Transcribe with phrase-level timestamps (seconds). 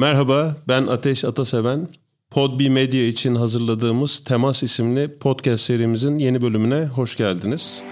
[0.00, 1.88] Merhaba, ben Ateş Ataseven.
[2.30, 7.82] Podbi Medya için hazırladığımız Temas isimli podcast serimizin yeni bölümüne hoş geldiniz.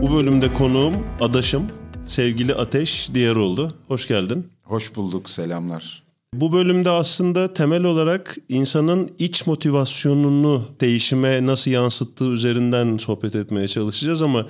[0.00, 1.62] Bu bölümde konuğum, adaşım,
[2.04, 3.68] sevgili Ateş Diyaroğlu.
[3.88, 4.48] Hoş geldin.
[4.64, 6.09] Hoş bulduk, selamlar.
[6.34, 14.22] Bu bölümde aslında temel olarak insanın iç motivasyonunu değişime nasıl yansıttığı üzerinden sohbet etmeye çalışacağız
[14.22, 14.46] ama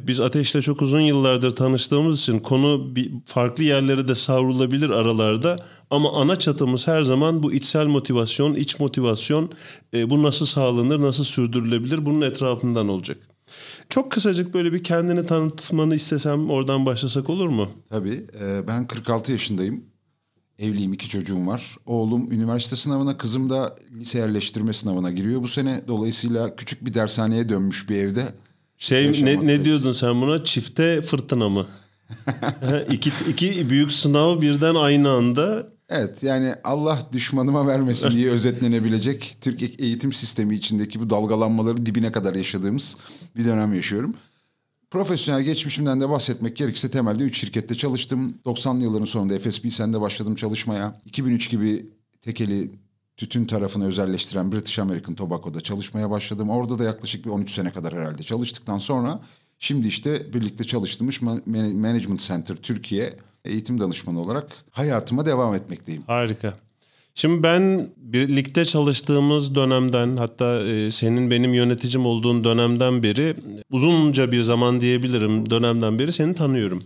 [0.00, 5.56] biz Ateş'le çok uzun yıllardır tanıştığımız için konu bir farklı yerlere de savrulabilir aralarda
[5.90, 9.52] ama ana çatımız her zaman bu içsel motivasyon, iç motivasyon
[9.94, 13.18] e, bu nasıl sağlanır, nasıl sürdürülebilir bunun etrafından olacak.
[13.88, 17.68] Çok kısacık böyle bir kendini tanıtmanı istesem oradan başlasak olur mu?
[17.90, 18.26] Tabii.
[18.40, 19.93] E, ben 46 yaşındayım.
[20.58, 21.76] Evliyim, iki çocuğum var.
[21.86, 25.80] Oğlum üniversite sınavına, kızım da lise yerleştirme sınavına giriyor bu sene.
[25.88, 28.24] Dolayısıyla küçük bir dershaneye dönmüş bir evde.
[28.78, 30.44] Şey ne, ne diyordun sen buna?
[30.44, 31.66] Çifte fırtına mı?
[32.90, 35.74] iki, iki büyük sınav birden aynı anda.
[35.88, 42.34] Evet yani Allah düşmanıma vermesin diye özetlenebilecek Türk eğitim sistemi içindeki bu dalgalanmaları dibine kadar
[42.34, 42.96] yaşadığımız
[43.36, 44.14] bir dönem yaşıyorum.
[44.94, 48.34] Profesyonel geçmişimden de bahsetmek gerekirse temelde 3 şirkette çalıştım.
[48.46, 50.94] 90'lı yılların sonunda FSB sende başladım çalışmaya.
[51.06, 51.86] 2003 gibi
[52.20, 52.70] tekeli
[53.16, 56.50] tütün tarafını özelleştiren British American Tobacco'da çalışmaya başladım.
[56.50, 59.20] Orada da yaklaşık bir 13 sene kadar herhalde çalıştıktan sonra
[59.58, 66.02] şimdi işte birlikte çalıştığımız Management Center Türkiye eğitim danışmanı olarak hayatıma devam etmekteyim.
[66.06, 66.54] Harika.
[67.14, 73.34] Şimdi ben birlikte çalıştığımız dönemden hatta e, senin benim yöneticim olduğun dönemden beri
[73.70, 76.82] uzunca bir zaman diyebilirim dönemden beri seni tanıyorum.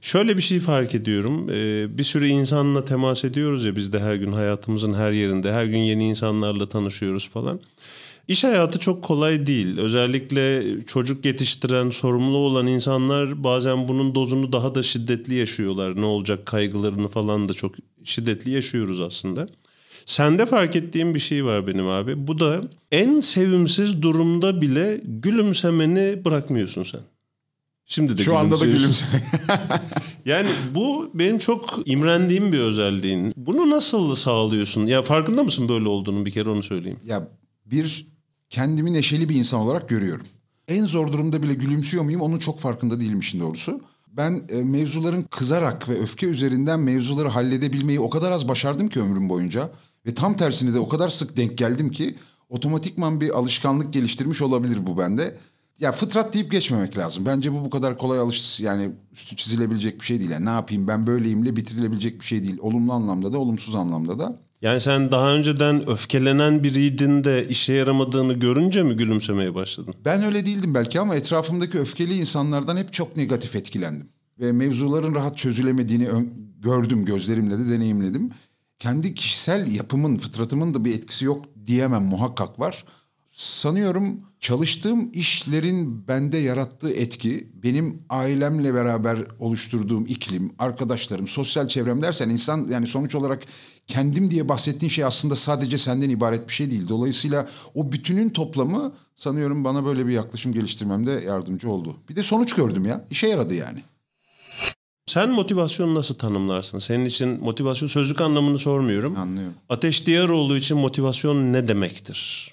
[0.00, 1.50] Şöyle bir şey fark ediyorum.
[1.50, 5.52] E, bir sürü insanla temas ediyoruz ya biz de her gün hayatımızın her yerinde.
[5.52, 7.60] Her gün yeni insanlarla tanışıyoruz falan.
[8.28, 9.78] İş hayatı çok kolay değil.
[9.78, 16.00] Özellikle çocuk yetiştiren, sorumlu olan insanlar bazen bunun dozunu daha da şiddetli yaşıyorlar.
[16.00, 17.74] Ne olacak kaygılarını falan da çok
[18.04, 19.48] şiddetli yaşıyoruz aslında.
[20.06, 22.26] Sende fark ettiğim bir şey var benim abi.
[22.26, 22.60] Bu da
[22.92, 27.00] en sevimsiz durumda bile gülümsemeni bırakmıyorsun sen.
[27.86, 29.06] Şimdi de Şu anda da gülümse.
[30.24, 33.32] yani bu benim çok imrendiğim bir özelliğin.
[33.36, 34.86] Bunu nasıl sağlıyorsun?
[34.86, 36.98] Ya farkında mısın böyle olduğunu bir kere onu söyleyeyim.
[37.04, 37.28] Ya
[37.66, 38.06] bir
[38.50, 40.26] kendimi neşeli bir insan olarak görüyorum.
[40.68, 43.80] En zor durumda bile gülümsüyor muyum onun çok farkında değilim işin doğrusu.
[44.16, 49.28] Ben e, mevzuların kızarak ve öfke üzerinden mevzuları halledebilmeyi o kadar az başardım ki ömrüm
[49.28, 49.70] boyunca.
[50.06, 52.14] Ve tam tersine de o kadar sık denk geldim ki
[52.48, 55.36] otomatikman bir alışkanlık geliştirmiş olabilir bu bende.
[55.80, 57.26] Ya fıtrat deyip geçmemek lazım.
[57.26, 60.30] Bence bu bu kadar kolay alış yani üstü çizilebilecek bir şey değil.
[60.30, 62.56] Yani ne yapayım ben böyleyimle bitirilebilecek bir şey değil.
[62.60, 64.36] Olumlu anlamda da olumsuz anlamda da.
[64.62, 69.94] Yani sen daha önceden öfkelenen biriydin de işe yaramadığını görünce mi gülümsemeye başladın?
[70.04, 74.08] Ben öyle değildim belki ama etrafımdaki öfkeli insanlardan hep çok negatif etkilendim.
[74.40, 76.08] Ve mevzuların rahat çözülemediğini
[76.58, 78.30] gördüm, gözlerimle de deneyimledim.
[78.78, 82.84] Kendi kişisel yapımın, fıtratımın da bir etkisi yok diyemem muhakkak var.
[83.32, 92.28] Sanıyorum çalıştığım işlerin bende yarattığı etki, benim ailemle beraber oluşturduğum iklim, arkadaşlarım, sosyal çevrem dersen
[92.28, 93.42] insan yani sonuç olarak
[93.86, 96.88] kendim diye bahsettiğin şey aslında sadece senden ibaret bir şey değil.
[96.88, 101.96] Dolayısıyla o bütünün toplamı sanıyorum bana böyle bir yaklaşım geliştirmemde yardımcı oldu.
[102.08, 103.04] Bir de sonuç gördüm ya.
[103.10, 103.82] İşe yaradı yani.
[105.06, 106.78] Sen motivasyonu nasıl tanımlarsın?
[106.78, 109.16] Senin için motivasyon sözlük anlamını sormuyorum.
[109.16, 109.54] Anlıyorum.
[109.68, 112.52] Ateş Diyaroğlu için motivasyon ne demektir?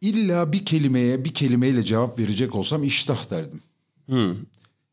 [0.00, 3.60] İlla bir kelimeye bir kelimeyle cevap verecek olsam iştah derdim.
[4.06, 4.34] Hmm.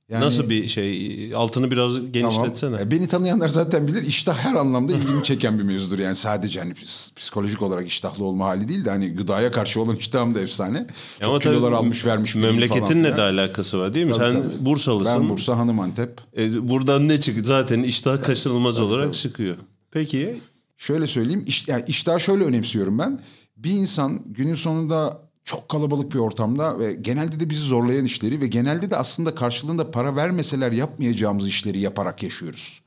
[0.10, 1.32] Yani, Nasıl bir şey?
[1.36, 2.72] Altını biraz genişletsene.
[2.72, 2.88] Tamam.
[2.88, 4.04] E, beni tanıyanlar zaten bilir.
[4.04, 6.00] İştah her anlamda ilgimi çeken bir mevzudur.
[6.00, 6.74] Yani sadece hani
[7.16, 10.88] psikolojik olarak iştahlı olma hali değil de hani gıdaya karşı olan iştahım da efsane.
[11.22, 12.36] Çok Ama kilolar almış vermiş.
[12.36, 14.14] Memleketinle de alakası var değil mi?
[14.14, 14.66] Tabii, Sen tabii.
[14.66, 15.22] Bursalısın.
[15.22, 16.22] Ben Bursa Hanım Antep.
[16.38, 17.42] E, buradan ne çıktı?
[17.46, 19.18] Zaten iştah kaçınılmaz tabii, olarak tabii.
[19.18, 19.56] çıkıyor.
[19.92, 20.42] Peki.
[20.78, 21.44] Şöyle söyleyeyim.
[21.48, 23.20] Iş, yani iştahı şöyle önemsiyorum ben.
[23.58, 28.48] Bir insan günün sonunda çok kalabalık bir ortamda ve genelde de bizi zorlayan işleri ve
[28.48, 32.82] genelde de aslında karşılığında para vermeseler yapmayacağımız işleri yaparak yaşıyoruz.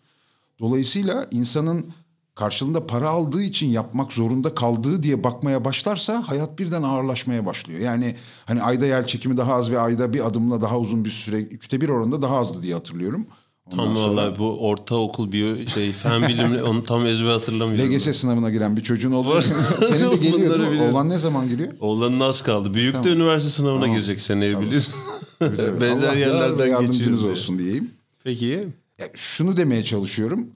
[0.61, 1.87] Dolayısıyla insanın
[2.35, 7.81] karşılığında para aldığı için yapmak zorunda kaldığı diye bakmaya başlarsa hayat birden ağırlaşmaya başlıyor.
[7.81, 11.41] Yani hani ayda yer çekimi daha az ve ayda bir adımla daha uzun bir süre
[11.41, 13.27] üçte bir oranda daha azdı diye hatırlıyorum.
[13.71, 14.23] Ondan tam sonra...
[14.23, 17.95] valla bu ortaokul bir şey fen bilimi onu tam ezber hatırlamıyorum.
[17.95, 19.43] LGS sınavına giren bir çocuğun oldu.
[19.89, 20.83] Senin de geliyor değil mi?
[20.83, 21.73] Oğlan ne zaman giriyor?
[21.81, 22.75] Oğlanın az kaldı.
[22.75, 23.07] Büyük tamam.
[23.07, 23.97] de üniversite sınavına tamam.
[23.97, 24.67] girecek seneye tamam.
[24.67, 24.95] biliyorsun.
[25.81, 27.91] Benzer Allah yerlerden yardımcınız olsun diyeyim.
[28.25, 28.69] Peki.
[29.01, 30.47] Ya şunu demeye çalışıyorum.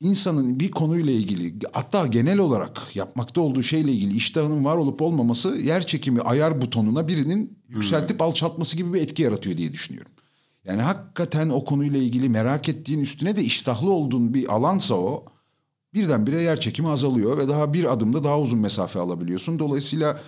[0.00, 5.56] insanın bir konuyla ilgili hatta genel olarak yapmakta olduğu şeyle ilgili iştahının var olup olmaması
[5.56, 10.12] yer çekimi ayar butonuna birinin yükseltip alçaltması gibi bir etki yaratıyor diye düşünüyorum.
[10.64, 15.24] Yani hakikaten o konuyla ilgili merak ettiğin üstüne de iştahlı olduğun bir alansa o
[15.94, 19.58] birdenbire yer çekimi azalıyor ve daha bir adımda daha uzun mesafe alabiliyorsun.
[19.58, 20.20] Dolayısıyla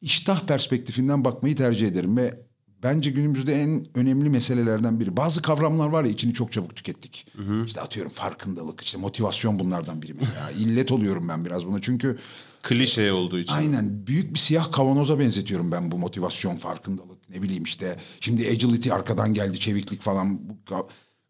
[0.00, 2.47] iştah perspektifinden bakmayı tercih ederim ve
[2.82, 5.16] bence günümüzde en önemli meselelerden biri.
[5.16, 7.26] Bazı kavramlar var ya içini çok çabuk tükettik.
[7.36, 7.64] Hı hı.
[7.64, 10.50] İşte atıyorum farkındalık, işte motivasyon bunlardan biri mesela.
[10.58, 12.18] İllet oluyorum ben biraz buna çünkü
[12.62, 13.54] klişe olduğu için.
[13.54, 17.96] Aynen büyük bir siyah kavanoza benzetiyorum ben bu motivasyon, farkındalık ne bileyim işte.
[18.20, 20.40] Şimdi agility arkadan geldi, çeviklik falan.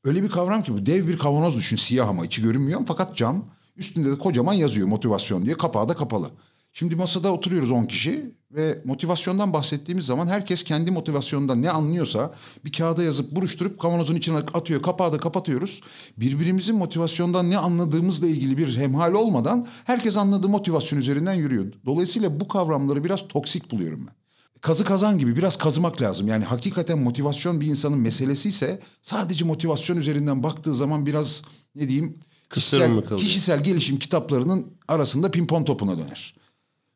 [0.05, 3.49] Öyle bir kavram ki bu dev bir kavanoz düşün siyah ama içi görünmüyor fakat cam.
[3.77, 6.31] Üstünde de kocaman yazıyor motivasyon diye kapağı da kapalı.
[6.79, 12.35] Şimdi masada oturuyoruz 10 kişi ve motivasyondan bahsettiğimiz zaman herkes kendi motivasyonundan ne anlıyorsa
[12.65, 14.83] bir kağıda yazıp buruşturup kavanozun içine atıyor.
[14.83, 15.81] Kapağı da kapatıyoruz.
[16.17, 21.73] Birbirimizin motivasyondan ne anladığımızla ilgili bir hemhal olmadan herkes anladığı motivasyon üzerinden yürüyor.
[21.87, 24.15] Dolayısıyla bu kavramları biraz toksik buluyorum ben.
[24.61, 26.29] Kazı kazan gibi biraz kazımak lazım.
[26.29, 31.43] Yani hakikaten motivasyon bir insanın meselesi ise sadece motivasyon üzerinden baktığı zaman biraz
[31.75, 32.19] ne diyeyim
[32.51, 36.38] kişisel, kişisel gelişim kitaplarının arasında pimpon topuna döner.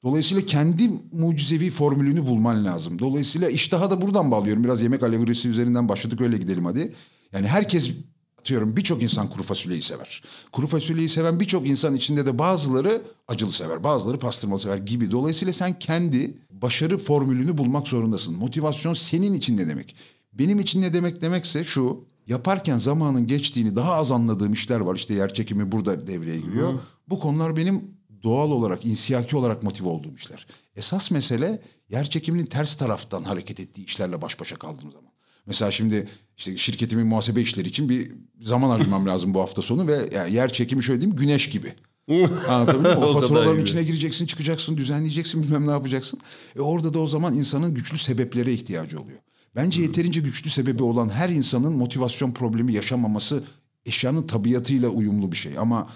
[0.05, 2.99] Dolayısıyla kendi mucizevi formülünü bulman lazım.
[2.99, 4.65] Dolayısıyla iştaha da buradan bağlıyorum.
[4.65, 6.93] Biraz yemek alegorisi üzerinden başladık öyle gidelim hadi.
[7.33, 7.91] Yani herkes
[8.39, 10.23] atıyorum birçok insan kuru fasulyeyi sever.
[10.53, 15.11] Kuru fasulyeyi seven birçok insan içinde de bazıları acılı sever, bazıları pastırmalı sever gibi.
[15.11, 18.37] Dolayısıyla sen kendi başarı formülünü bulmak zorundasın.
[18.37, 19.97] Motivasyon senin için ne demek?
[20.33, 22.05] Benim için ne demek demekse şu.
[22.27, 24.97] Yaparken zamanın geçtiğini daha az anladığım işler var.
[24.97, 26.73] İşte yer çekimi burada devreye giriyor.
[26.75, 26.81] Hı.
[27.09, 27.83] Bu konular benim
[28.23, 30.47] doğal olarak, insiyaki olarak motive olduğum işler.
[30.77, 35.13] Esas mesele yer çekiminin ters taraftan hareket ettiği işlerle baş başa kaldığım zaman.
[35.47, 40.09] Mesela şimdi işte şirketimin muhasebe işleri için bir zaman ayırmam lazım bu hafta sonu ve
[40.15, 41.75] yani yer çekimi şöyle diyeyim güneş gibi.
[42.49, 43.15] Anlatabiliyor muyum?
[43.15, 46.21] O, o faturaların içine gireceksin, çıkacaksın, düzenleyeceksin, bilmem ne yapacaksın.
[46.57, 49.19] E orada da o zaman insanın güçlü sebeplere ihtiyacı oluyor.
[49.57, 53.45] Bence yeterince güçlü sebebi olan her insanın motivasyon problemi yaşamaması
[53.87, 55.59] eşyanın tabiatıyla uyumlu bir şey.
[55.59, 55.89] Ama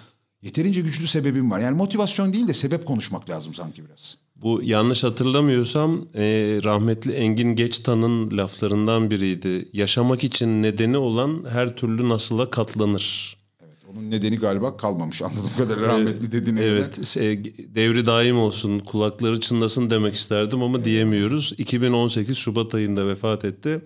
[0.46, 1.60] Yeterince güçlü sebebim var.
[1.60, 4.18] Yani motivasyon değil de sebep konuşmak lazım sanki biraz.
[4.36, 6.24] Bu yanlış hatırlamıyorsam e,
[6.64, 9.68] rahmetli Engin Geçtan'ın laflarından biriydi.
[9.72, 13.36] Yaşamak için nedeni olan her türlü nasıla katlanır.
[13.64, 17.44] Evet, onun nedeni galiba kalmamış anladığım kadarıyla rahmetli dediğine Evet göre.
[17.74, 20.86] devri daim olsun kulakları çınlasın demek isterdim ama evet.
[20.86, 21.54] diyemiyoruz.
[21.58, 23.80] 2018 Şubat ayında vefat etti.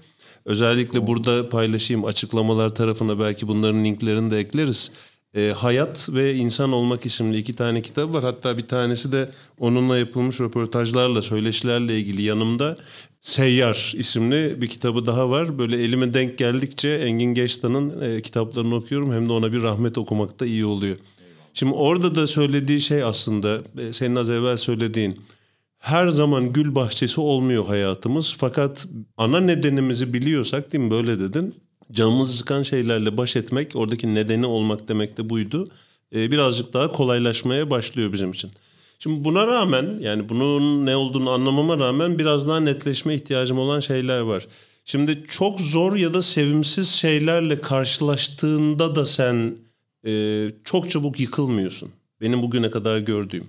[0.45, 4.91] Özellikle burada paylaşayım açıklamalar tarafına belki bunların linklerini de ekleriz
[5.35, 8.25] e, Hayat ve İnsan Olmak isimli iki tane kitap var.
[8.25, 12.77] Hatta bir tanesi de onunla yapılmış röportajlarla, söyleşilerle ilgili yanımda.
[13.21, 15.59] Seyyar isimli bir kitabı daha var.
[15.59, 19.13] Böyle elime denk geldikçe Engin Geçtan'ın e, kitaplarını okuyorum.
[19.13, 20.97] Hem de ona bir rahmet okumak da iyi oluyor.
[21.55, 25.21] Şimdi orada da söylediği şey aslında e, senin az evvel söylediğin
[25.79, 28.35] her zaman gül bahçesi olmuyor hayatımız.
[28.39, 28.87] Fakat
[29.17, 31.55] ana nedenimizi biliyorsak değil mi böyle dedin
[31.93, 35.69] canımızı sıkan şeylerle baş etmek, oradaki nedeni olmak demek de buydu.
[36.15, 38.51] Ee, birazcık daha kolaylaşmaya başlıyor bizim için.
[38.99, 44.21] Şimdi buna rağmen yani bunun ne olduğunu anlamama rağmen biraz daha netleşme ihtiyacım olan şeyler
[44.21, 44.47] var.
[44.85, 49.59] Şimdi çok zor ya da sevimsiz şeylerle karşılaştığında da sen
[50.07, 51.91] e, çok çabuk yıkılmıyorsun.
[52.21, 53.45] Benim bugüne kadar gördüğüm.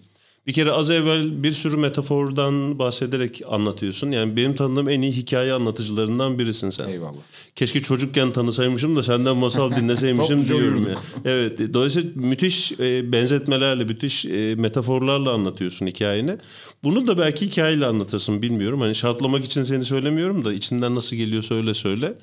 [0.47, 4.11] Bir kere az evvel bir sürü metafordan bahsederek anlatıyorsun.
[4.11, 6.87] Yani benim tanıdığım en iyi hikaye anlatıcılarından birisin sen.
[6.87, 7.21] Eyvallah.
[7.55, 10.95] Keşke çocukken tanısaymışım da senden masal dinleseymişim diyorum ya.
[11.25, 11.73] Evet.
[11.73, 16.37] Dolayısıyla müthiş e, benzetmelerle, müthiş e, metaforlarla anlatıyorsun hikayeni.
[16.83, 18.81] Bunu da belki hikayeyle anlatırsın bilmiyorum.
[18.81, 22.13] Hani şartlamak için seni söylemiyorum da içinden nasıl geliyor söyle söyle.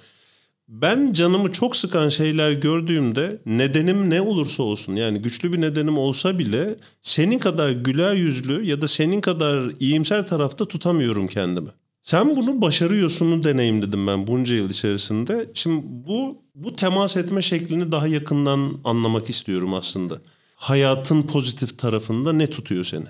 [0.68, 6.38] Ben canımı çok sıkan şeyler gördüğümde nedenim ne olursa olsun yani güçlü bir nedenim olsa
[6.38, 11.68] bile senin kadar güler yüzlü ya da senin kadar iyimser tarafta tutamıyorum kendimi.
[12.02, 15.50] Sen bunu başarıyorsunu deneyimledim ben bunca yıl içerisinde.
[15.54, 20.18] Şimdi bu bu temas etme şeklini daha yakından anlamak istiyorum aslında.
[20.56, 23.06] Hayatın pozitif tarafında ne tutuyor seni?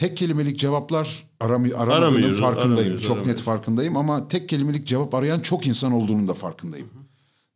[0.00, 2.98] Tek kelimelik cevaplar aramı, aramadığının farkındayım.
[2.98, 3.26] Çok aramıyoruz.
[3.26, 6.88] net farkındayım ama tek kelimelik cevap arayan çok insan olduğunun da farkındayım.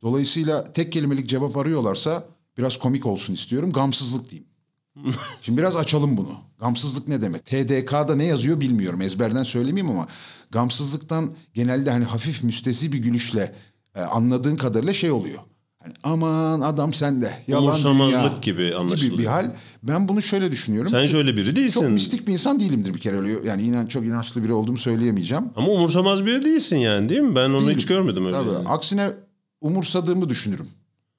[0.03, 2.25] Dolayısıyla tek kelimelik cevap arıyorlarsa
[2.59, 3.73] biraz komik olsun istiyorum.
[3.73, 4.49] Gamsızlık diyeyim.
[5.43, 6.37] Şimdi biraz açalım bunu.
[6.59, 7.47] Gamsızlık ne demek?
[7.47, 9.01] TDK'da ne yazıyor bilmiyorum.
[9.01, 10.07] Ezberden söylemeyeyim ama
[10.51, 13.55] gamsızlıktan genelde hani hafif müstesi bir gülüşle
[13.95, 15.41] e, anladığın kadarıyla şey oluyor.
[15.85, 17.33] Yani aman adam sende.
[17.47, 19.12] Yalan Umursamazlık dünya gibi anlaşılıyor.
[19.12, 19.55] Gibi bir hal.
[19.83, 20.91] Ben bunu şöyle düşünüyorum.
[20.91, 21.81] Sen şöyle biri değilsin.
[21.81, 23.49] Çok mistik bir insan değilimdir bir kere öyle.
[23.49, 25.45] Yani inan çok inançlı biri olduğumu söyleyemeyeceğim.
[25.57, 27.35] Ama umursamaz biri değilsin yani değil mi?
[27.35, 27.75] Ben onu Değilim.
[27.76, 28.37] hiç görmedim öyle.
[28.37, 28.53] Tabii.
[28.53, 28.69] Yani.
[28.69, 29.11] Aksine
[29.61, 30.67] umursadığımı düşünürüm.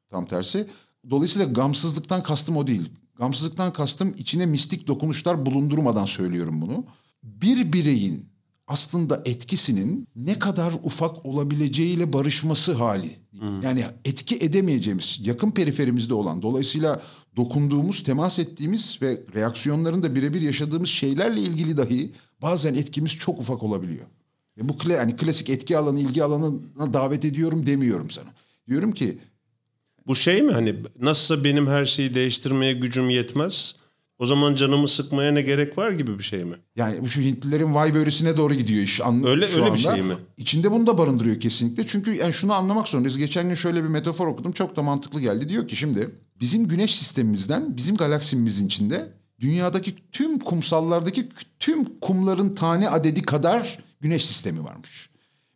[0.10, 0.68] Tam tersi.
[1.10, 2.90] Dolayısıyla gamsızlıktan kastım o değil.
[3.20, 6.86] Gamsızlıktan kastım içine mistik dokunuşlar bulundurmadan söylüyorum bunu.
[7.24, 8.26] Bir bireyin
[8.68, 13.16] aslında etkisinin ne kadar ufak olabileceğiyle barışması hali.
[13.64, 17.02] Yani etki edemeyeceğimiz, yakın periferimizde olan, dolayısıyla
[17.36, 24.06] dokunduğumuz, temas ettiğimiz ve reaksiyonlarında birebir yaşadığımız şeylerle ilgili dahi bazen etkimiz çok ufak olabiliyor.
[24.58, 28.30] Ve bu yani klasik etki alanı, ilgi alanına davet ediyorum demiyorum sana.
[28.68, 29.18] Diyorum ki
[30.08, 33.76] Bu şey mi hani nasılsa benim her şeyi değiştirmeye gücüm yetmez.
[34.20, 36.56] O zaman canımı sıkmaya ne gerek var gibi bir şey mi?
[36.76, 39.02] Yani bu şu Hintlilerin vay böresine doğru gidiyor iş.
[39.02, 39.96] An, Öyle- şu öyle bir anda.
[39.96, 40.16] şey mi?
[40.38, 41.88] İçinde bunu da barındırıyor kesinlikle.
[41.88, 43.18] Çünkü yani şunu anlamak zorundayız.
[43.18, 44.52] Geçen gün şöyle bir metafor okudum.
[44.52, 45.50] Çok da mantıklı geldi.
[45.50, 51.30] Diyor ki şimdi bizim güneş sistemimizden bizim galaksimizin içinde dünyadaki tüm kumsallardaki
[51.60, 55.10] tüm kumların tane adedi kadar güneş sistemi varmış.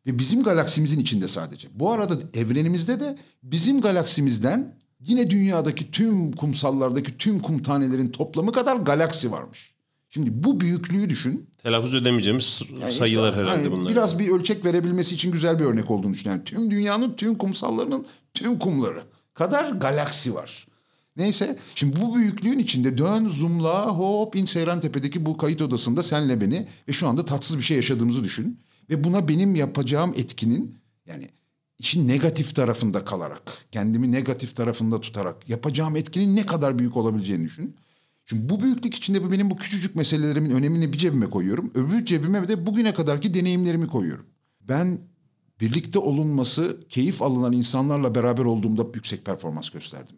[0.06, 1.68] Ve bizim galaksimizin içinde sadece.
[1.74, 8.75] Bu arada evrenimizde de bizim galaksimizden yine dünyadaki tüm kumsallardaki tüm kum tanelerin toplamı kadar
[8.75, 9.74] galaksi varmış.
[10.10, 11.50] Şimdi bu büyüklüğü düşün.
[11.63, 13.91] Telaffuz edemeyeceğimiz Yani sayılar işte, herhalde hani bunlar.
[13.91, 16.44] Biraz bir ölçek verebilmesi için güzel bir örnek olduğunu düşünüyorum.
[16.48, 19.03] Yani tüm dünyanın tüm kumsallarının tüm kumları
[19.34, 20.68] kadar galaksi var.
[21.18, 26.68] Neyse şimdi bu büyüklüğün içinde dön zoomla hop in Seyrantepe'deki bu kayıt odasında senle beni
[26.88, 28.60] ve şu anda tatsız bir şey yaşadığımızı düşün.
[28.89, 31.29] Ve buna benim yapacağım etkinin yani
[31.80, 37.76] işin negatif tarafında kalarak kendimi negatif tarafında tutarak yapacağım etkinin ne kadar büyük olabileceğini düşün.
[38.26, 41.72] Şimdi bu büyüklük içinde benim bu küçücük meselelerimin önemini bir cebime koyuyorum.
[41.76, 44.26] Öbür cebime de bugüne kadarki deneyimlerimi koyuyorum.
[44.62, 45.00] Ben
[45.62, 50.16] birlikte olunması, keyif alınan insanlarla beraber olduğumda yüksek performans gösterdim.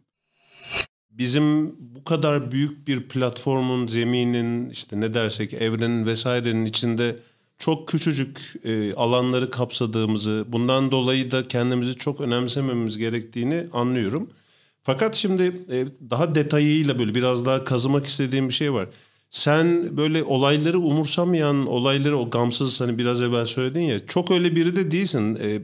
[1.11, 7.15] Bizim bu kadar büyük bir platformun, zeminin, işte ne dersek evrenin vesairenin içinde
[7.61, 14.29] çok küçücük e, alanları kapsadığımızı, bundan dolayı da kendimizi çok önemsememiz gerektiğini anlıyorum.
[14.83, 18.89] Fakat şimdi e, daha detayıyla böyle biraz daha kazımak istediğim bir şey var.
[19.31, 24.75] Sen böyle olayları umursamayan, olayları o gamsız hani biraz evvel söyledin ya çok öyle biri
[24.75, 25.35] de değilsin.
[25.35, 25.61] E,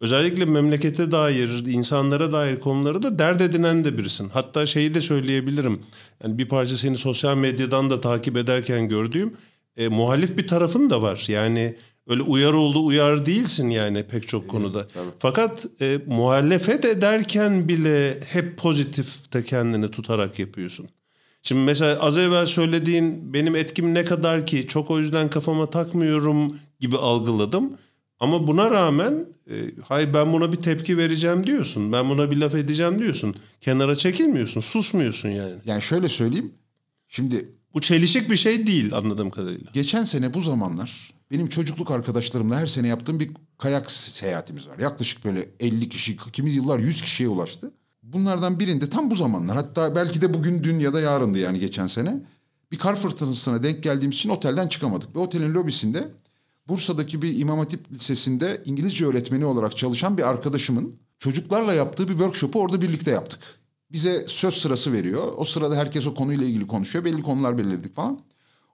[0.00, 4.28] özellikle memlekete dair, insanlara dair konuları da dert edinen de birisin.
[4.28, 5.80] Hatta şeyi de söyleyebilirim.
[6.24, 9.32] Yani bir parça seni sosyal medyadan da takip ederken gördüğüm
[9.76, 11.24] e, muhalif bir tarafın da var.
[11.28, 11.76] Yani
[12.06, 14.86] öyle uyar oldu uyar değilsin yani pek çok konuda.
[15.18, 20.86] Fakat e, muhalefet ederken bile hep pozitifte kendini tutarak yapıyorsun.
[21.42, 26.56] Şimdi mesela az evvel söylediğin benim etkim ne kadar ki çok o yüzden kafama takmıyorum
[26.80, 27.72] gibi algıladım.
[28.20, 31.92] Ama buna rağmen e, hay ben buna bir tepki vereceğim diyorsun.
[31.92, 33.34] Ben buna bir laf edeceğim diyorsun.
[33.60, 35.54] Kenara çekilmiyorsun, susmuyorsun yani.
[35.64, 36.54] Yani şöyle söyleyeyim.
[37.08, 39.70] Şimdi Bu çelişik bir şey değil anladığım kadarıyla.
[39.72, 44.78] geçen sene bu zamanlar benim çocukluk arkadaşlarımla her sene yaptığım bir kayak seyahatimiz var.
[44.78, 47.72] Yaklaşık böyle 50 kişi, kimi yıllar 100 kişiye ulaştı.
[48.02, 51.86] Bunlardan birinde tam bu zamanlar hatta belki de bugün dün ya da yarındı yani geçen
[51.86, 52.22] sene.
[52.72, 55.16] Bir kar fırtınasına denk geldiğimiz için otelden çıkamadık.
[55.16, 56.08] Ve otelin lobisinde
[56.68, 62.60] Bursa'daki bir İmam Hatip Lisesi'nde İngilizce öğretmeni olarak çalışan bir arkadaşımın çocuklarla yaptığı bir workshop'u
[62.60, 63.40] orada birlikte yaptık.
[63.92, 65.32] Bize söz sırası veriyor.
[65.36, 67.04] O sırada herkes o konuyla ilgili konuşuyor.
[67.04, 68.20] Belli konular belirledik falan.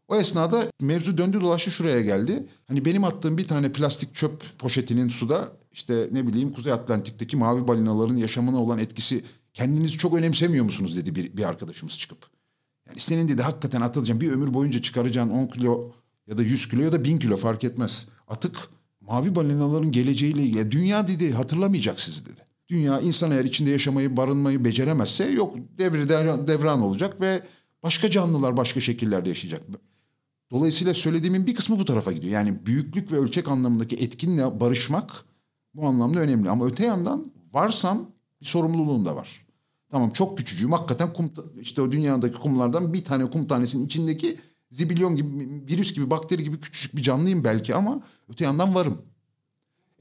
[0.08, 2.46] O esnada mevzu döndü dolaştı şuraya geldi.
[2.68, 7.68] Hani benim attığım bir tane plastik çöp poşetinin suda işte ne bileyim Kuzey Atlantik'teki mavi
[7.68, 12.18] balinaların yaşamına olan etkisi kendinizi çok önemsemiyor musunuz dedi bir, bir arkadaşımız çıkıp.
[12.88, 15.92] Yani senin dedi hakikaten atılacağın bir ömür boyunca çıkaracağın 10 kilo
[16.26, 18.08] ya da 100 kilo ya da 1000 kilo fark etmez.
[18.28, 18.56] Atık
[19.00, 20.70] mavi balinaların geleceğiyle ilgili.
[20.70, 22.47] Dünya dedi hatırlamayacak sizi dedi.
[22.68, 26.08] Dünya insan eğer içinde yaşamayı, barınmayı beceremezse yok devri
[26.48, 27.42] devran, olacak ve
[27.82, 29.62] başka canlılar başka şekillerde yaşayacak.
[30.50, 32.32] Dolayısıyla söylediğimin bir kısmı bu tarafa gidiyor.
[32.32, 35.24] Yani büyüklük ve ölçek anlamındaki etkinle barışmak
[35.74, 36.50] bu anlamda önemli.
[36.50, 38.10] Ama öte yandan varsan
[38.40, 39.46] bir sorumluluğun da var.
[39.90, 44.38] Tamam çok küçücüğüm hakikaten kum, işte o dünyadaki kumlardan bir tane kum tanesinin içindeki
[44.70, 45.28] zibilyon gibi
[45.68, 49.02] virüs gibi bakteri gibi küçücük bir canlıyım belki ama öte yandan varım.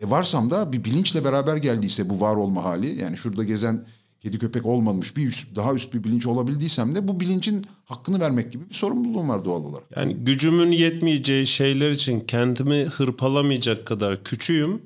[0.02, 3.86] E varsam da bir bilinçle beraber geldiyse bu var olma hali yani şurada gezen
[4.20, 8.54] kedi köpek olmamış bir üst, daha üst bir bilinç olabildiysem de bu bilincin hakkını vermek
[8.54, 9.86] gibi bir sorumluluğum var doğal olarak.
[9.96, 14.82] Yani gücümün yetmeyeceği şeyler için kendimi hırpalamayacak kadar küçüğüm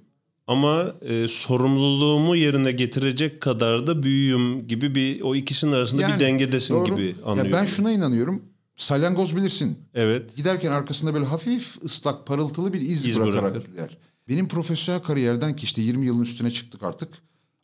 [0.47, 6.73] ama e, sorumluluğumu yerine getirecek kadar da büyüğüm gibi bir o ikisinin arasında bir dengedesin
[6.73, 6.85] doğru.
[6.85, 7.51] gibi anlıyorum.
[7.51, 8.41] Ya ben şuna inanıyorum.
[8.75, 9.77] Salyangoz bilirsin.
[9.93, 10.35] Evet.
[10.35, 13.71] Giderken arkasında böyle hafif ıslak parıltılı bir iz, İz bırakarak bırakır.
[13.71, 13.97] gider.
[14.27, 17.13] Benim profesyonel kariyerden ki işte 20 yılın üstüne çıktık artık.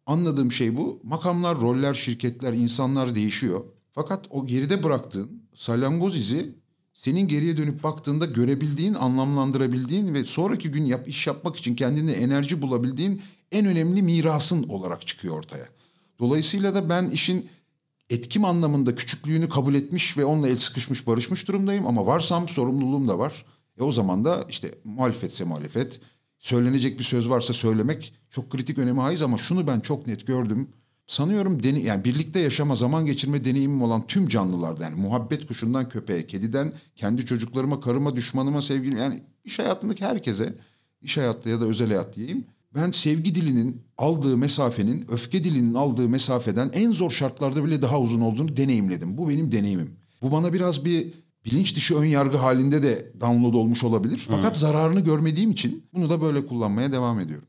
[0.06, 1.00] Anladığım şey bu.
[1.04, 3.66] Makamlar, roller, şirketler, insanlar değişiyor.
[3.92, 6.56] Fakat o geride bıraktığın salyangoz izi
[6.94, 12.62] senin geriye dönüp baktığında görebildiğin, anlamlandırabildiğin ve sonraki gün yap, iş yapmak için kendine enerji
[12.62, 13.22] bulabildiğin
[13.52, 15.70] en önemli mirasın olarak çıkıyor ortaya.
[16.20, 17.50] Dolayısıyla da ben işin
[18.10, 23.20] etkim anlamında küçüklüğünü kabul etmiş ve onunla el sıkışmış barışmış durumdayım ama varsam sorumluluğum da
[23.20, 23.46] var.
[23.80, 26.00] E o zaman da işte muhalefetse muhalefet,
[26.40, 30.70] söylenecek bir söz varsa söylemek çok kritik önemi haiz ama şunu ben çok net gördüm.
[31.08, 36.28] Sanıyorum deni, yani birlikte yaşama, zaman geçirme deneyimim olan tüm canlılarda yani muhabbet kuşundan köpeğe,
[36.28, 40.54] kediden kendi çocuklarıma, karıma, düşmanıma, sevgilim yani iş hayatındaki herkese,
[41.02, 42.46] iş hayatta ya da özel hayat diyeyim.
[42.76, 48.22] Ben sevgi dilinin aldığı mesafenin, öfke dilinin aldığı mesafeden en zor şartlarda bile daha uzun
[48.22, 49.18] olduğunu deneyimledim.
[49.18, 49.92] Bu benim deneyimim.
[50.22, 51.14] Bu bana biraz bir
[51.48, 54.26] bilinç dışı ön yargı halinde de download olmuş olabilir.
[54.28, 54.56] Fakat hmm.
[54.56, 57.48] zararını görmediğim için bunu da böyle kullanmaya devam ediyorum.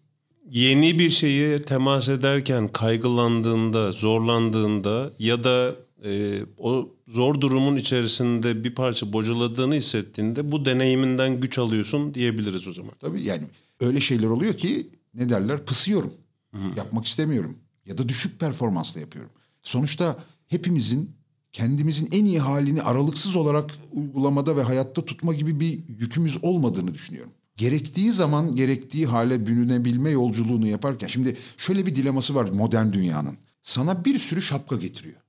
[0.51, 8.75] Yeni bir şeyi temas ederken kaygılandığında, zorlandığında ya da e, o zor durumun içerisinde bir
[8.75, 12.93] parça bocaladığını hissettiğinde bu deneyiminden güç alıyorsun diyebiliriz o zaman.
[13.01, 13.43] Tabii yani
[13.81, 16.13] öyle şeyler oluyor ki ne derler pısıyorum.
[16.55, 16.59] Hı.
[16.77, 19.31] Yapmak istemiyorum ya da düşük performansla yapıyorum.
[19.63, 21.11] Sonuçta hepimizin
[21.53, 27.33] kendimizin en iyi halini aralıksız olarak uygulamada ve hayatta tutma gibi bir yükümüz olmadığını düşünüyorum.
[27.57, 33.37] Gerektiği zaman gerektiği hale bürünebilme yolculuğunu yaparken şimdi şöyle bir dileması var modern dünyanın.
[33.63, 35.21] Sana bir sürü şapka getiriyor.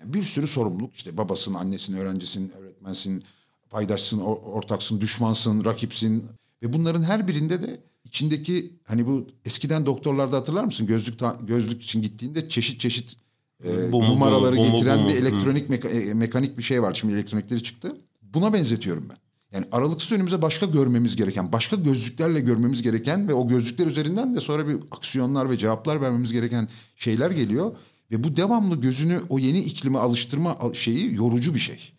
[0.00, 3.22] Yani bir sürü sorumluluk işte babasın, annesin, öğrencisin, öğretmensin,
[3.70, 6.24] paydaşsın, ortaksın, düşmansın, rakipsin
[6.62, 12.02] ve bunların her birinde de içindeki hani bu eskiden doktorlarda hatırlar mısın gözlük gözlük için
[12.02, 13.16] gittiğinde çeşit çeşit
[13.64, 16.82] e, bu, numaraları bu, bu, getiren bu, bu, bir elektronik meka, e, mekanik bir şey
[16.82, 16.94] var.
[16.94, 17.96] Şimdi elektronikleri çıktı.
[18.22, 19.16] Buna benzetiyorum ben.
[19.52, 24.40] Yani aralıksız önümüze başka görmemiz gereken, başka gözlüklerle görmemiz gereken ve o gözlükler üzerinden de
[24.40, 27.76] sonra bir aksiyonlar ve cevaplar vermemiz gereken şeyler geliyor.
[28.10, 31.92] Ve bu devamlı gözünü o yeni iklime alıştırma şeyi yorucu bir şey.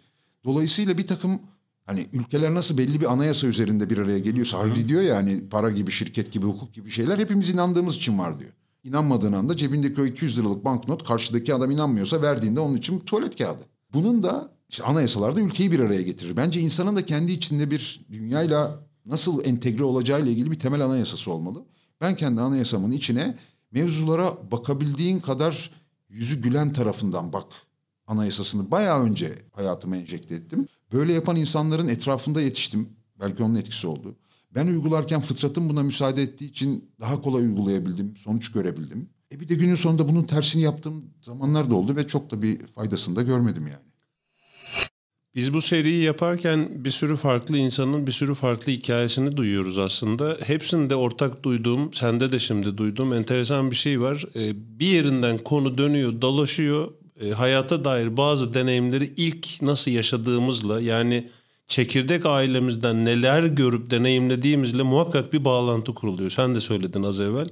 [0.43, 1.39] Dolayısıyla bir takım
[1.85, 5.71] hani ülkeler nasıl belli bir anayasa üzerinde bir araya geliyorsa Harry diyor ya hani para
[5.71, 8.51] gibi, şirket gibi, hukuk gibi şeyler hepimiz inandığımız için var diyor.
[8.85, 13.63] İnanmadığın anda cebindeki o 200 liralık banknot karşıdaki adam inanmıyorsa verdiğinde onun için tuvalet kağıdı.
[13.93, 16.37] Bunun da işte anayasalarda ülkeyi bir araya getirir.
[16.37, 21.65] Bence insanın da kendi içinde bir dünyayla nasıl entegre olacağıyla ilgili bir temel anayasası olmalı.
[22.01, 23.37] Ben kendi anayasamın içine
[23.71, 25.71] mevzulara bakabildiğin kadar
[26.09, 27.47] yüzü gülen tarafından bak
[28.07, 30.67] anayasasını bayağı önce hayatıma enjekte ettim.
[30.93, 32.89] Böyle yapan insanların etrafında yetiştim.
[33.19, 34.15] Belki onun etkisi oldu.
[34.55, 39.09] Ben uygularken fıtratım buna müsaade ettiği için daha kolay uygulayabildim, sonuç görebildim.
[39.31, 42.57] E bir de günün sonunda bunun tersini yaptığım zamanlar da oldu ve çok da bir
[42.57, 43.85] faydasını da görmedim yani.
[45.35, 50.37] Biz bu seriyi yaparken bir sürü farklı insanın bir sürü farklı hikayesini duyuyoruz aslında.
[50.43, 54.25] Hepsinde ortak duyduğum, sende de şimdi duyduğum enteresan bir şey var.
[54.35, 56.91] Ee, bir yerinden konu dönüyor, dolaşıyor.
[57.21, 61.29] Ee, hayata dair bazı deneyimleri ilk nasıl yaşadığımızla yani
[61.67, 66.29] çekirdek ailemizden neler görüp deneyimlediğimizle muhakkak bir bağlantı kuruluyor.
[66.29, 67.47] Sen de söyledin az evvel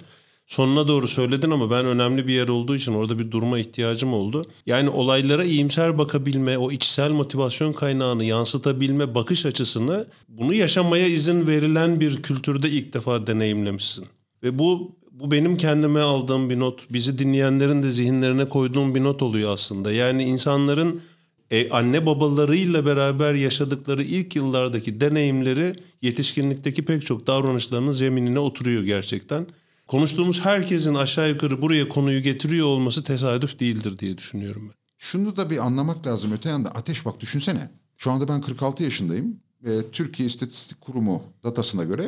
[0.47, 4.45] sonuna doğru söyledin ama ben önemli bir yer olduğu için orada bir durma ihtiyacım oldu.
[4.65, 11.99] Yani olaylara iyimser bakabilme, o içsel motivasyon kaynağını yansıtabilme bakış açısını bunu yaşamaya izin verilen
[11.99, 14.05] bir kültürde ilk defa deneyimlemişsin.
[14.43, 16.81] Ve bu bu benim kendime aldığım bir not.
[16.89, 19.91] Bizi dinleyenlerin de zihinlerine koyduğum bir not oluyor aslında.
[19.91, 21.01] Yani insanların
[21.51, 29.47] e, anne babalarıyla beraber yaşadıkları ilk yıllardaki deneyimleri yetişkinlikteki pek çok davranışlarının zeminine oturuyor gerçekten
[29.87, 34.75] konuştuğumuz herkesin aşağı yukarı buraya konuyu getiriyor olması tesadüf değildir diye düşünüyorum ben.
[34.97, 36.31] Şunu da bir anlamak lazım.
[36.31, 37.69] Öte yanda ateş bak düşünsene.
[37.97, 39.39] Şu anda ben 46 yaşındayım.
[39.63, 42.07] Ve Türkiye İstatistik Kurumu datasına göre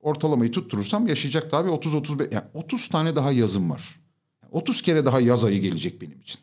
[0.00, 4.00] ortalamayı tutturursam yaşayacak daha bir 30-35 yani 30 tane daha yazım var.
[4.50, 6.40] 30 kere daha yaz ayı gelecek benim için.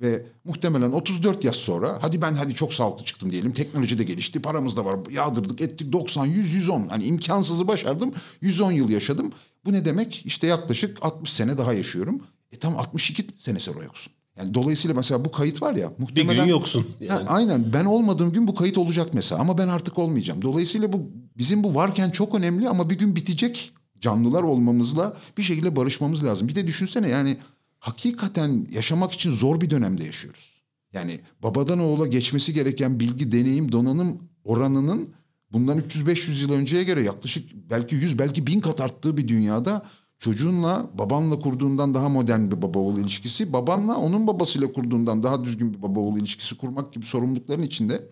[0.00, 3.52] Ve muhtemelen 34 yaz sonra hadi ben hadi çok sağlıklı çıktım diyelim.
[3.52, 4.98] Teknoloji de gelişti, paramız da var.
[5.10, 6.88] Yağdırdık, ettik 90, 100, 110.
[6.88, 8.12] Hani imkansızı başardım.
[8.40, 9.32] 110 yıl yaşadım.
[9.64, 10.22] Bu ne demek?
[10.26, 12.20] İşte yaklaşık 60 sene daha yaşıyorum.
[12.52, 14.12] E tam 62 sene sonra yoksun.
[14.36, 16.30] Yani dolayısıyla mesela bu kayıt var ya muhtemelen...
[16.30, 16.86] Bir gün yoksun.
[17.00, 17.24] Yani.
[17.24, 20.42] Ha, aynen ben olmadığım gün bu kayıt olacak mesela ama ben artık olmayacağım.
[20.42, 25.76] Dolayısıyla bu bizim bu varken çok önemli ama bir gün bitecek canlılar olmamızla bir şekilde
[25.76, 26.48] barışmamız lazım.
[26.48, 27.38] Bir de düşünsene yani
[27.84, 30.62] hakikaten yaşamak için zor bir dönemde yaşıyoruz.
[30.92, 35.08] Yani babadan oğula geçmesi gereken bilgi, deneyim, donanım oranının
[35.52, 39.82] bundan 300-500 yıl önceye göre yaklaşık belki 100 belki 1000 kat arttığı bir dünyada
[40.18, 45.74] çocuğunla babanla kurduğundan daha modern bir baba oğul ilişkisi, babanla onun babasıyla kurduğundan daha düzgün
[45.74, 48.08] bir baba oğul ilişkisi kurmak gibi sorumlulukların içinde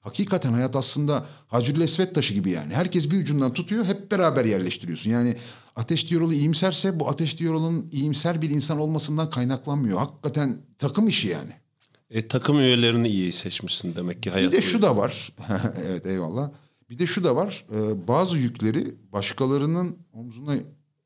[0.00, 2.74] hakikaten hayat aslında Hacül Esvet taşı gibi yani.
[2.74, 5.10] Herkes bir ucundan tutuyor, hep beraber yerleştiriyorsun.
[5.10, 5.36] Yani
[5.76, 9.98] Ateş Diyarolu iyimserse bu Ateş Diyarolu'nun iyimser bir insan olmasından kaynaklanmıyor.
[9.98, 11.52] Hakikaten takım işi yani.
[12.10, 14.52] E, takım üyelerini iyi seçmişsin demek ki hayat.
[14.52, 15.32] Bir de şu da var.
[15.86, 16.50] evet eyvallah.
[16.90, 17.66] Bir de şu da var.
[17.72, 20.54] E, bazı yükleri başkalarının omzuna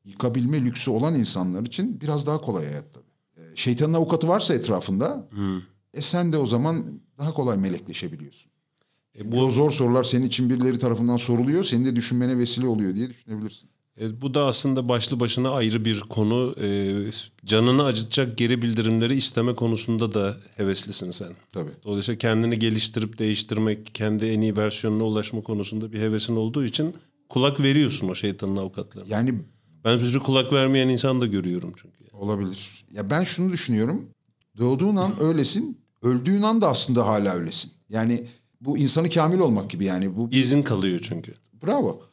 [0.05, 3.05] yıkabilme lüksü olan insanlar için biraz daha kolay hayat tabii.
[3.37, 5.61] E, şeytanın avukatı varsa etrafında hmm.
[5.93, 8.51] E sen de o zaman daha kolay melekleşebiliyorsun.
[9.19, 11.63] E, Bu bu o zor sorular senin için birileri tarafından soruluyor.
[11.63, 13.69] Senin de düşünmene vesile oluyor diye düşünebilirsin.
[14.01, 16.55] E, bu da aslında başlı başına ayrı bir konu.
[16.61, 16.95] E,
[17.45, 21.35] canını acıtacak geri bildirimleri isteme konusunda da heveslisin sen.
[21.53, 21.71] Tabii.
[21.83, 26.95] Dolayısıyla kendini geliştirip değiştirmek, kendi en iyi versiyonuna ulaşma konusunda bir hevesin olduğu için
[27.29, 29.09] kulak veriyorsun o şeytanın avukatlarına.
[29.15, 29.33] Yani
[29.85, 32.15] Ben bir sürü kulak vermeyen insan da görüyorum çünkü.
[32.17, 32.85] olabilir.
[32.93, 34.05] Ya ben şunu düşünüyorum.
[34.57, 35.77] Doğduğun an öylesin.
[36.03, 37.71] Öldüğün an da aslında hala öylesin.
[37.89, 38.27] Yani
[38.61, 40.17] bu insanı kamil olmak gibi yani.
[40.17, 41.33] Bu İzin kalıyor çünkü.
[41.65, 42.08] Bravo.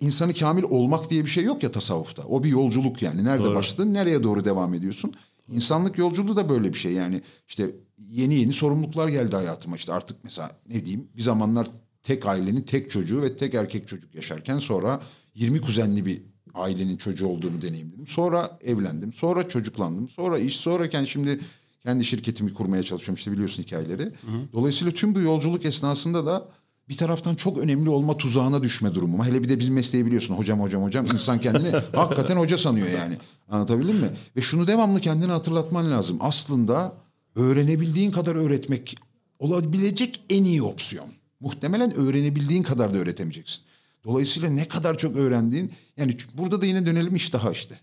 [0.00, 2.22] İnsanı kamil olmak diye bir şey yok ya tasavvufta.
[2.22, 3.24] O bir yolculuk yani.
[3.24, 5.14] Nerede başladın, nereye doğru devam ediyorsun?
[5.52, 6.92] İnsanlık yolculuğu da böyle bir şey.
[6.92, 7.70] Yani işte
[8.08, 9.76] yeni yeni sorumluluklar geldi hayatıma.
[9.76, 11.68] İşte artık mesela ne diyeyim bir zamanlar
[12.02, 15.00] tek ailenin tek çocuğu ve tek erkek çocuk yaşarken sonra
[15.34, 16.22] 20 kuzenli bir
[16.54, 18.06] ailenin çocuğu olduğunu deneyimledim.
[18.06, 21.40] Sonra evlendim, sonra çocuklandım, sonra iş, sonrayken şimdi
[21.82, 24.12] kendi şirketimi kurmaya çalışıyorum işte biliyorsun hikayeleri.
[24.52, 26.48] Dolayısıyla tüm bu yolculuk esnasında da
[26.88, 29.24] bir taraftan çok önemli olma tuzağına düşme durumum.
[29.24, 33.16] Hele bir de bizim mesleği biliyorsun hocam hocam hocam insan kendini hakikaten hoca sanıyor yani.
[33.48, 34.10] Anlatabildim mi?
[34.36, 36.16] Ve şunu devamlı kendine hatırlatman lazım.
[36.20, 36.92] Aslında
[37.34, 38.96] öğrenebildiğin kadar öğretmek
[39.38, 41.08] olabilecek en iyi opsiyon.
[41.40, 43.62] Muhtemelen öğrenebildiğin kadar da öğretemeyeceksin.
[44.04, 47.80] Dolayısıyla ne kadar çok öğrendiğin yani burada da yine dönelim iştaha işte.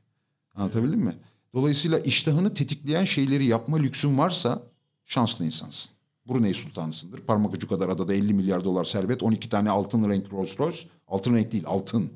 [0.56, 1.16] Anlatabildim mi?
[1.54, 4.64] Dolayısıyla iştahını tetikleyen şeyleri yapma lüksün varsa
[5.06, 5.93] şanslı insansın.
[6.30, 7.20] Brunei sultanısındır.
[7.20, 9.24] Parmak ucu kadar adada 50 milyar dolar servet.
[9.24, 10.80] 12 tane altın renk Rolls Royce.
[11.08, 12.10] Altın renk değil altın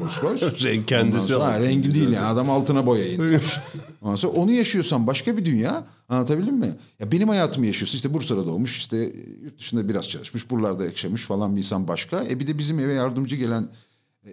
[0.00, 0.46] Rolls Royce.
[0.68, 3.40] Renk kendisi sonra, ha, rengi değil yani adam altına boyayın.
[4.02, 6.74] Ondan sonra onu yaşıyorsan başka bir dünya anlatabildim mi?
[7.00, 11.56] Ya benim hayatımı yaşıyorsun işte Bursa'da doğmuş işte yurt dışında biraz çalışmış buralarda yaşamış falan
[11.56, 12.24] bir insan başka.
[12.24, 13.68] E bir de bizim eve yardımcı gelen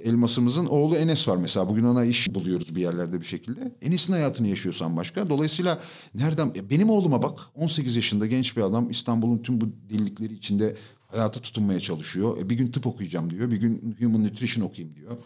[0.03, 1.69] elmasımızın oğlu Enes var mesela.
[1.69, 3.75] Bugün ona iş buluyoruz bir yerlerde bir şekilde.
[3.81, 5.29] Enes'in hayatını yaşıyorsan başka.
[5.29, 5.81] Dolayısıyla
[6.15, 6.53] nereden...
[6.69, 10.77] Benim oğluma bak 18 yaşında genç bir adam İstanbul'un tüm bu delilikleri içinde
[11.07, 12.37] hayata tutunmaya çalışıyor.
[12.37, 13.51] E, bir gün tıp okuyacağım diyor.
[13.51, 15.17] Bir gün human nutrition okuyayım diyor.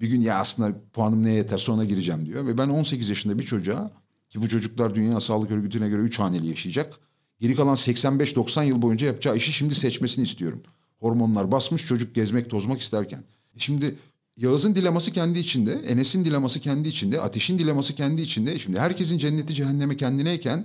[0.00, 2.46] Bir gün ya aslında puanım neye yeterse ona gireceğim diyor.
[2.46, 3.90] Ve ben 18 yaşında bir çocuğa
[4.30, 6.92] ki bu çocuklar Dünya Sağlık Örgütü'ne göre 3 haneli yaşayacak.
[7.40, 10.62] Geri kalan 85-90 yıl boyunca yapacağı işi şimdi seçmesini istiyorum.
[10.98, 13.18] Hormonlar basmış çocuk gezmek tozmak isterken.
[13.56, 13.96] E Şimdi
[14.40, 18.58] Yağız'ın dileması kendi içinde, Enes'in dileması kendi içinde, Ateş'in dileması kendi içinde.
[18.58, 20.64] Şimdi herkesin cenneti cehenneme kendineyken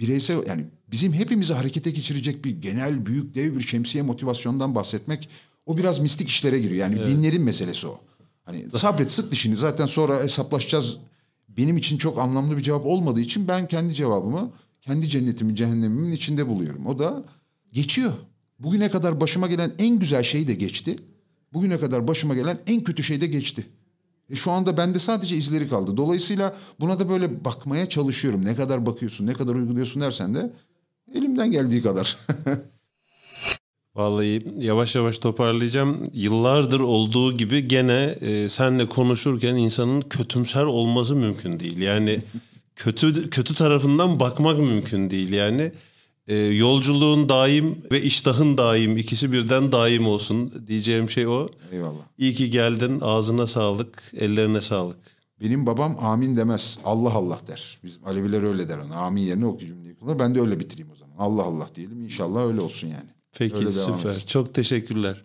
[0.00, 5.28] bireysel yani bizim hepimizi harekete geçirecek bir genel büyük dev bir şemsiye motivasyondan bahsetmek
[5.66, 6.80] o biraz mistik işlere giriyor.
[6.80, 8.00] Yani dinlerin meselesi o.
[8.44, 10.96] Hani sabret sık dişini zaten sonra hesaplaşacağız.
[11.48, 16.48] Benim için çok anlamlı bir cevap olmadığı için ben kendi cevabımı kendi cennetimin cehennemimin içinde
[16.48, 16.86] buluyorum.
[16.86, 17.24] O da
[17.72, 18.12] geçiyor.
[18.58, 20.96] Bugüne kadar başıma gelen en güzel şey de geçti.
[21.54, 23.66] Bugüne kadar başıma gelen en kötü şey de geçti.
[24.30, 25.96] E şu anda bende sadece izleri kaldı.
[25.96, 28.44] Dolayısıyla buna da böyle bakmaya çalışıyorum.
[28.44, 30.52] Ne kadar bakıyorsun, ne kadar uyguluyorsun dersen de
[31.14, 32.16] elimden geldiği kadar.
[33.94, 36.04] Vallahi yavaş yavaş toparlayacağım.
[36.12, 41.78] Yıllardır olduğu gibi gene e, senle konuşurken insanın kötümser olması mümkün değil.
[41.78, 42.20] Yani
[42.76, 45.32] kötü kötü tarafından bakmak mümkün değil.
[45.32, 45.72] Yani
[46.28, 51.48] e, yolculuğun daim ve iştahın daim ikisi birden daim olsun diyeceğim şey o.
[51.72, 52.02] Eyvallah.
[52.18, 53.00] İyi ki geldin.
[53.00, 54.98] Ağzına sağlık, ellerine sağlık.
[55.40, 56.78] Benim babam amin demez.
[56.84, 57.78] Allah Allah der.
[57.84, 58.94] Bizim Aleviler öyle der ona.
[58.96, 60.18] Amin yerine o cümleyi kullanır.
[60.18, 61.16] Ben de öyle bitireyim o zaman.
[61.18, 62.00] Allah Allah diyelim.
[62.00, 63.10] İnşallah öyle olsun yani.
[63.38, 64.26] Peki Öyle süper.
[64.26, 65.22] Çok teşekkürler.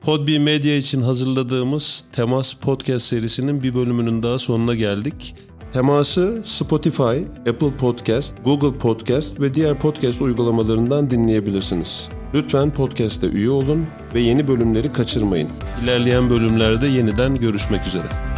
[0.00, 5.34] Podbi Medya için hazırladığımız Temas Podcast serisinin bir bölümünün daha sonuna geldik.
[5.72, 12.08] Teması Spotify, Apple Podcast, Google Podcast ve diğer podcast uygulamalarından dinleyebilirsiniz.
[12.34, 15.48] Lütfen podcast'te üye olun ve yeni bölümleri kaçırmayın.
[15.84, 18.29] İlerleyen bölümlerde yeniden görüşmek üzere.